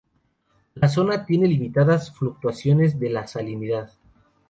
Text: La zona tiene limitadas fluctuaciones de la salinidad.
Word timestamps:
La 0.73 0.87
zona 0.89 1.27
tiene 1.27 1.47
limitadas 1.47 2.11
fluctuaciones 2.11 2.97
de 2.99 3.11
la 3.11 3.27
salinidad. 3.27 3.91